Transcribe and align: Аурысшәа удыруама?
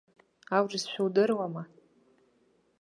Аурысшәа 0.55 1.01
удыруама? 1.05 1.63